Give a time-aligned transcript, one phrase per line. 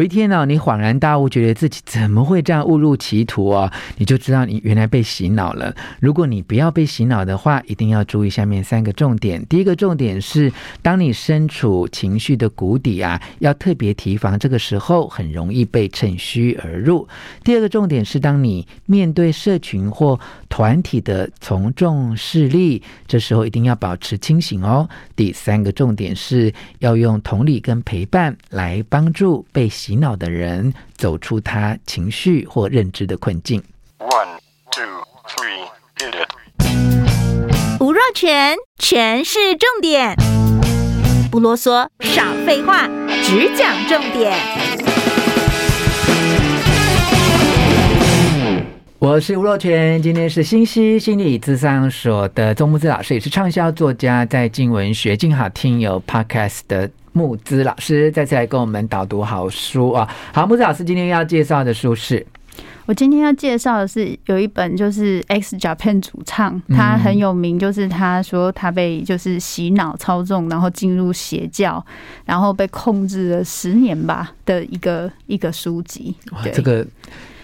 [0.00, 3.70] 有一天呢，你恍然大悟，觉得自己怎么会这样误入歧途啊？
[3.98, 5.76] 你就知道你原来被洗脑了。
[6.00, 9.44] 如果你不要被洗脑的话，一定要注意下面三个重点。
[9.44, 10.50] 第一个重点是，
[10.80, 17.06] 当你身处情绪的谷底啊，要特别提防，这个时候很容易被趁虚而入。
[17.44, 24.88] 第二个重点是，当你面对社群或团体的从众势力，这时候一定要保持清醒哦。
[25.14, 33.62] 第三个重点是要用同理跟陪伴来帮助被洗脑的人走出他情绪或认知的困境。
[33.98, 34.38] One,
[34.70, 34.84] two,
[35.28, 35.66] three,
[35.98, 36.28] hit it.
[37.80, 40.14] 吴若全，全是重点，
[41.30, 42.88] 不啰嗦，少废话，
[43.22, 44.38] 只讲重点。
[48.98, 60.08] 我是吴若全，今天是新西心理咨商所的周慕姿老师，也是畅销作家，在静文学静好听有 Podcast 的慕姿老师，再次来跟我们导读好书啊。
[60.32, 62.26] 好，木子老师今天要介绍的书是，
[62.86, 71.84] 我今天要介绍的是有一本，就是 X Japan 主唱，他很有名，就是他说他被就是洗脑操纵，然后进入邪教，
[72.24, 76.14] 然后被控制了十年吧的一个一个书籍。
[76.32, 76.86] 哇，这个。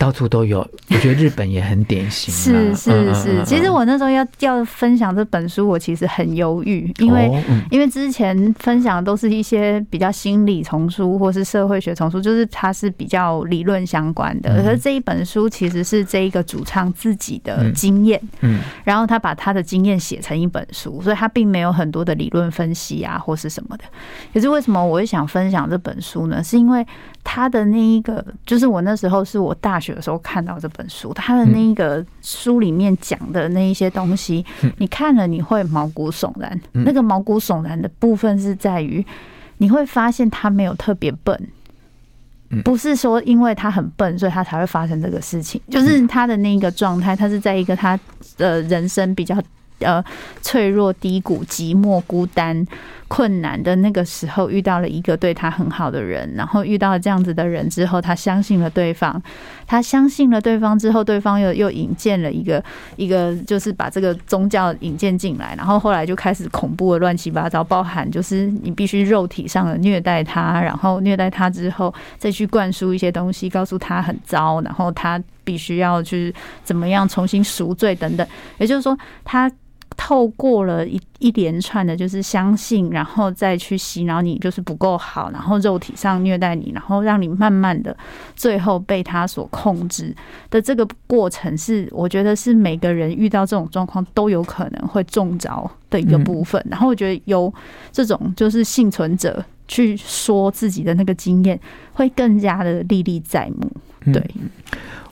[0.00, 2.32] 到处都有，我觉得日本也很典型。
[2.32, 7.30] 是是是，其实我那时候要要分享这本书，我其实很犹豫，因为
[7.70, 14.62] 因为之前分享的都是一些比较心理丛书或是社会学丛书，就是它是比较理论相关的。
[14.62, 23.84] 可是这一本书其实是这一个主唱自己的经验，嗯，然后他把他的经验写成一本书，所以他并没有很多的理论分析啊或是什么的。
[24.32, 26.42] 可是为什么我会想分享这本书呢？
[26.42, 26.86] 是因为
[27.22, 29.89] 他的那一个，就是我那时候是我大学。
[29.90, 34.44] 有时候看到这本书，他的那个书里面讲的那一些东西，
[34.78, 36.60] 你看了你会毛骨悚然。
[36.72, 39.04] 那个毛骨悚然的部分是在于，
[39.58, 41.48] 你会发现他没有特别笨，
[42.64, 45.60] 不是说因为他很笨，所以他才会发生这个事情。
[45.68, 47.98] 就是他的那个状态，他是在一个他
[48.36, 49.36] 的人生比较。
[49.82, 50.04] 呃，
[50.42, 52.66] 脆弱、低谷、寂寞、孤单、
[53.10, 59.20] 困难的那个时候，遇到了一个对他很好的人，然后遇到了这样子的人之后，他相信了对方，
[59.66, 62.62] 他相信了对方之后，对方又又引荐了一个
[62.94, 76.32] 一个，就是把这个宗教引荐进来，然后后来就开始恐怖的乱七八糟，包含就是你必须肉体上的虐待他，然后虐待他之后再去灌输一些东西，告诉他很糟，然后他必须要去
[76.62, 78.24] 怎么样重新赎罪等等，
[78.58, 79.50] 也就是说他。
[80.02, 87.94] 透过了一一连串的，就是相信，然后再去洗脑你，就是不够好，然后肉体上虐待你，然后让你慢慢的，
[88.34, 90.16] 最后被他所控制
[90.48, 96.64] 的这个过程，是我觉得是每个人遇到这种状况都有可能会中招的一个部分。
[96.70, 97.52] 然后我觉得由
[97.92, 101.60] 这种就是幸存者去说自己的那个经验，
[101.92, 103.70] 会更加的历历在目。
[104.10, 104.30] 对，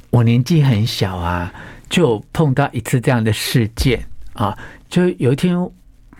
[0.09, 1.53] 我年纪很小啊，
[1.91, 4.03] 就碰到一次这样的事件
[4.39, 4.57] 啊。
[4.89, 5.55] 就有一天，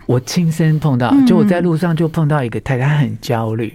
[0.07, 3.73] 我亲身碰到，就我在路上就碰到一个太太很焦虑，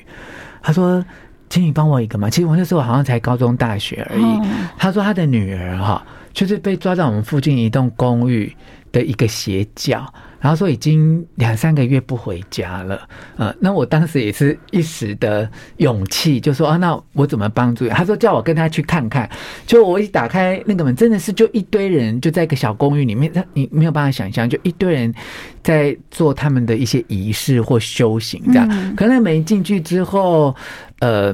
[0.62, 1.04] 她说
[1.50, 4.42] ：“请你帮我一个忙。”其实我那时候好像才高中大学而已。
[4.78, 8.56] 她说她的女儿哈，就是被抓到我们附近一栋公寓
[8.92, 10.14] 的一个邪教。
[10.44, 17.88] 然后说已经两三个月不回家了，呃，那我当时也是一时的勇气，就说啊，那我怎么帮助？
[17.88, 19.30] 他说叫我跟他去看看。
[19.66, 25.16] 就我一打开那个门，真的是就一堆人就在一个小公寓里面，他你没有办法想象，就一堆人
[25.64, 28.96] 在做他们的一些仪式或修行这样。
[28.98, 30.54] 可能没进去之后，
[31.00, 31.34] 呃。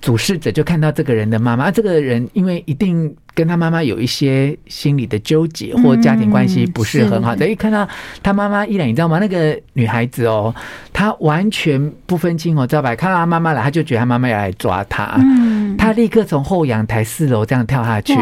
[0.00, 7.86] 主事者就看到这个人的妈妈，啊，这个人因为一定跟他妈妈有一些心理的纠结，或家庭关系不是很好，的，一看到
[8.22, 9.18] 他妈妈一脸，你知道吗？
[9.18, 10.54] 那个女孩子哦，
[10.92, 15.16] 她完全不分青红皂白，看到他妈妈来，她就觉得他妈妈要来抓她。
[15.18, 18.14] 嗯，她立刻从后阳台四楼这样跳下去，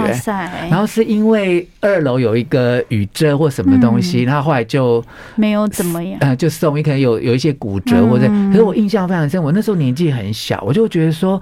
[0.71, 5.05] 然后是因为二楼有一个雨遮或什么东西，然后后来就
[5.37, 11.41] 没有怎么样，呃，就送，你可能有有一些骨折或者，可是我印象非常深，我那时候年纪很小，我就觉得说。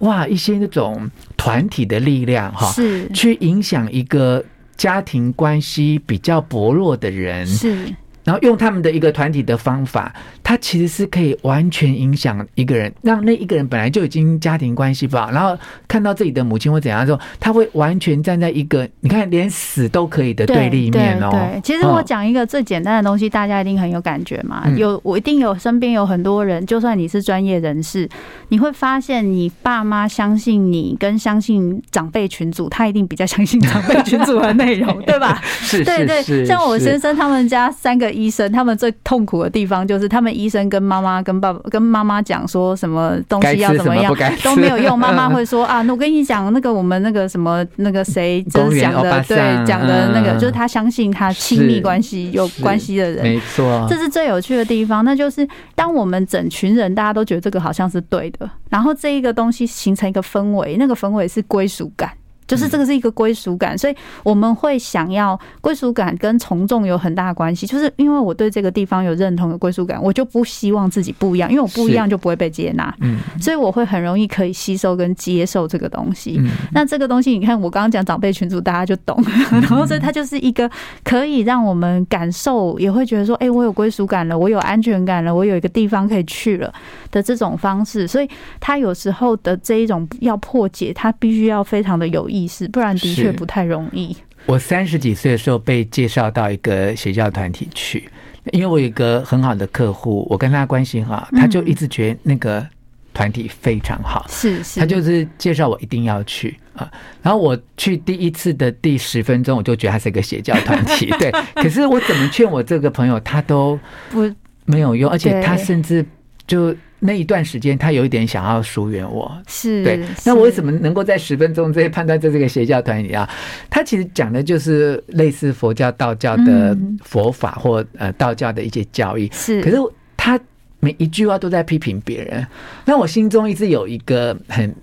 [0.00, 0.98] 哇，一些那种
[1.40, 4.44] 团体的力量哈，是去影响一个
[4.76, 7.86] 家庭关系比较薄弱的人，是。
[8.24, 10.12] 然后用他们的一个团体的方法，
[10.42, 15.56] 他其实是可以完全影响一个人，让那一个人本来就已经家庭关系不好，然后
[15.88, 21.30] 看到自己的母亲或怎样的时候，他会完全站在一个你看连死都可以的对立面哦。
[21.30, 24.68] 对，对，对，其实我讲一个最简单的东西，大家一定很有感觉嘛。
[24.76, 28.06] 有我一定有身边有很多人，就算你是专业人士，
[28.50, 35.40] 你会发现你爸妈相信你，跟相信长辈群组，他一定比较相信长辈群组的内容， 对吧？
[35.42, 36.44] 是，是，是，对对。
[36.44, 38.09] 像我先生他们家三个。
[38.10, 44.98] 个医生，他们最痛苦的地方就是，他们医生跟妈妈、跟爸爸、跟妈妈讲说什么东西要怎么样都没有用。
[44.98, 55.04] 妈妈会说啊，那我跟你讲，那个我们那个什么那个谁就是讲的，对，讲的那个就是他相信他亲密关系有关系的人，没错，这是最有趣的地方。
[55.04, 62.10] 那就是当我们整群人大家都觉得这个好像是对的，然后这一个东西形成一个氛围，那个氛围是归属感。
[62.50, 63.94] 就是这个是一个归属感，所以
[64.24, 67.64] 我们会想要归属感跟从众有很大的关系。
[67.64, 72.92] 就是因为我对这个地方有认同的归属感，我就不希望自己不一样，因为我不一样就不会被接纳。
[73.02, 76.40] 嗯，所以我会很容易可以吸收跟接受这个东西。
[76.72, 79.16] 那这个东西，你看我刚刚讲长辈群组，大家就懂。
[79.52, 80.68] 然后所以它就是一个
[81.04, 86.72] 可以让我们感受，也会觉得说，哎，我有归属感了，我有安全感了，我有一个地方可以去了
[87.12, 88.08] 的这种方式。
[88.08, 92.39] 所以他有时候的这一种要破解，他必须要非常的有意。
[92.42, 94.16] 意思，不然的确不太容易。
[94.46, 98.08] 我三十几岁的时候被介绍到一个邪教团体去，
[98.52, 102.66] 因为我有一个很好的客户，我跟他关系好，他就一直觉得那个
[103.12, 106.90] 团体非常好，是是，他就是介绍我一定要去啊。
[107.22, 111.30] 然后我去第一次的第十分钟，我就觉得他是一个邪教团体， 对。
[111.56, 113.78] 可是我怎么劝我这个朋友，他都
[114.10, 114.28] 不
[114.64, 116.04] 没有用，而且他甚至
[116.46, 116.74] 就。
[117.00, 119.98] 那一段时间，他有一点想要疏远我，是对。
[120.24, 123.28] 那我为什么能够在十分钟之内判断在这是个邪教团体啊？
[123.70, 129.28] 他其实讲的就是类似佛教、道教的佛法或呃道教的一些教义。
[129.32, 129.76] 是，可是
[130.16, 130.38] 他
[130.78, 132.46] 每一句话都在批评别人。
[132.84, 134.74] 那我心中一直有一个很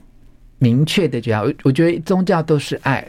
[0.57, 3.07] 明确的觉得，我我觉得宗教都是爱。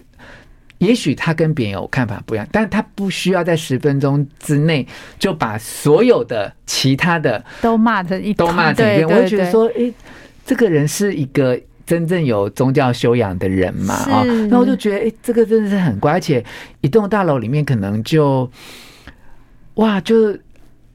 [0.78, 4.86] 也许他跟别人有看法不一样，但是他不需要在十分钟之内
[5.18, 9.08] 就把所有的其他的都骂成一都骂成一遍。
[9.08, 9.92] 我会觉得说，诶，
[10.46, 13.94] 这个人是一个真正有宗教修养的人嘛？
[13.94, 16.12] 啊，那我就觉得，诶，这个真的是很乖。
[16.12, 16.44] 而且
[16.80, 18.48] 一栋大楼里面可能就
[19.74, 20.36] 哇，就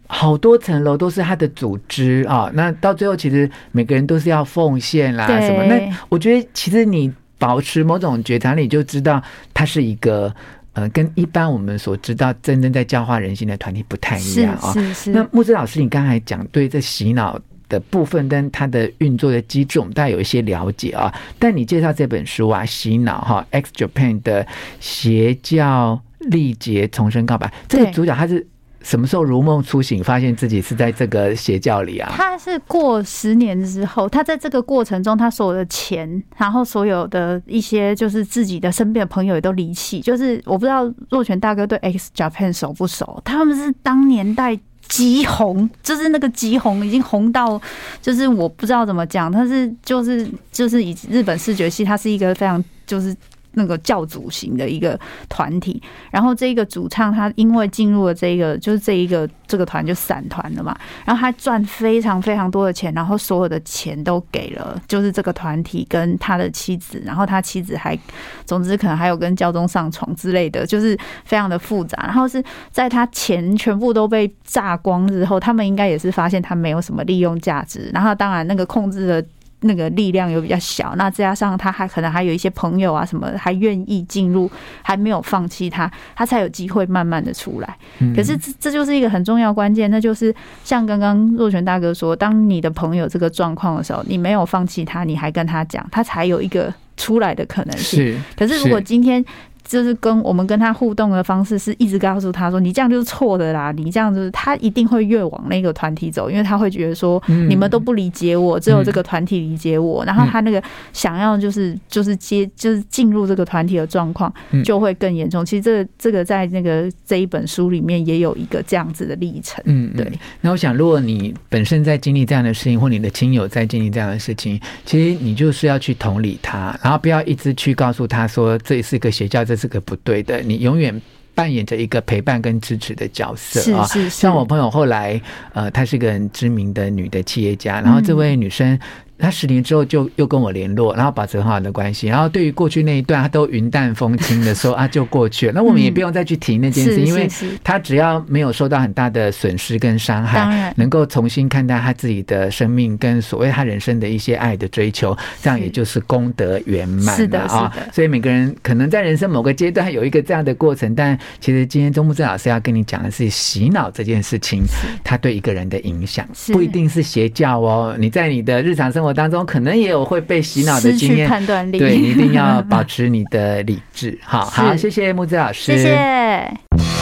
[0.08, 2.50] 好多层楼都是他的组织啊。
[2.54, 5.66] 那到最后，其实每个人都是要奉献啦什么。
[5.66, 5.78] 那
[6.08, 7.12] 我觉得，其实你。
[7.44, 9.22] 保持某种觉察，你就知道
[9.54, 10.34] 它是一个
[10.72, 14.72] 呃，跟一般我们所知道真正在教化人心的团体不太一样啊。
[14.72, 15.12] 是是。
[15.12, 17.38] 那木子老师，你刚才讲对这洗脑
[17.68, 21.14] 的部分跟它的运作的机制，我们大概有一些了解啊。
[21.38, 24.48] 但你介绍这本书啊，《洗脑》哈，X Japan 的
[24.80, 28.48] 邪教历劫重生告白，这个主角他是。
[28.84, 32.12] 什么时候如梦初醒，发现自己是在这个邪教里啊？
[32.16, 40.02] 他是过十年之后，他在这个过程中，他所有的钱，然后所有的一些就是自己的身边的朋友也都离弃。
[40.02, 43.22] 就是我不知道若泉大哥对 X Japan 熟不熟？
[43.26, 44.60] 他们是当年代
[44.90, 47.60] 极红，就是那个极红，已经红到
[48.02, 49.32] 就是我不知道怎么讲。
[49.32, 53.16] 他是就是就是以日本视觉系，他是一个非常就是。
[53.54, 67.98] 那个教主型的一个团体，然后这个主唱他因为进入了这个，就是这一个这个团就散团了嘛，然后他赚非常非常多的钱，然后所有的钱都给了就是这个团体跟他的妻子，然后他妻子还，
[68.46, 72.02] 总之可能还有跟教宗上床之类的，就是非常的复杂。
[72.04, 79.26] 然后是在他钱全部都被榨光之后，他们应该也是发现他没有什么利用价值，然后当然那个控制的。
[79.64, 84.50] 那个力量又比较小，那再加上他还可能还有一些朋友啊什么，还愿意进入，
[84.82, 87.78] 还没有放弃他，他才有机会慢慢的出来。
[88.16, 90.34] 可是这这就是一个很重要关键，那就是
[90.64, 98.22] 像刚刚若泉大哥说，当你的朋友这个状况的时候，你没有放弃他，你还跟他讲，他才有一个出来的可能性。
[98.38, 99.24] 可是如果今天。
[99.66, 110.04] 就是跟我们跟他互动的方式，是一直告诉他说：“你这样就是错的啦，你这样就是他一定会越往那个团体走，因为他会觉得说你们都不理解我，只有这个团体理解我。
[110.04, 114.32] 然后他那个想要就是就是接就是进入这个团体的状况
[114.66, 115.46] 就会更严重。
[115.46, 119.64] 其实这个这个在那个这一本书里面也有一个这样子的历程。
[119.66, 120.12] 嗯，对。
[120.42, 129.44] 那我想，如果你本身在经历这样的事情，或你的亲友在经历这样的事情，其实你就是要去同理他，然后不要一直去告诉他说这是一个邪教。
[129.54, 131.00] 这是个不对的，你永远
[131.36, 133.86] 扮演着一个陪伴跟支持的角色啊。
[134.10, 135.22] 像我朋友后来，
[135.54, 138.80] 呃，她是个很知名的女的企业家，然后这位女生。
[139.24, 142.08] 他十年之后就又跟我联络，然后保持很好的关系。
[142.08, 145.54] 然后对于过去那一段，他都云淡风轻的说 啊，就过去了。
[145.56, 147.26] 那我们也不用再去提那件事，因为
[147.64, 157.74] 他只要没有受到很大的损失跟伤害，能够重新看待他自己的生命跟所谓他人生的一些爱的追求，这样也就是功德圆满了啊。
[157.94, 164.64] 所以每个人可能在人生某个阶段有一个这样的过程，但其实今天钟木正老师要跟你讲的是洗脑这件事情，
[165.04, 167.96] 他对一个人的影响不一定是邪教哦。
[167.98, 174.18] 你在你的日常生活当中可能也有会被洗脑的经验，判断力，对，你一定要保 持你的理智。
[174.24, 176.93] 好好，谢谢木子老师，谢谢。